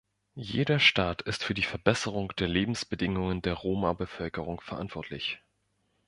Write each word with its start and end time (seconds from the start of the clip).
Jeder 0.33 0.79
Staat 0.79 1.21
ist 1.21 1.43
für 1.43 1.53
die 1.53 1.61
Verbesserung 1.61 2.35
der 2.35 2.47
Lebensbedingungen 2.47 3.43
der 3.43 3.53
Roma-Bevölkerung 3.53 4.59
verantwortlich. 4.59 5.43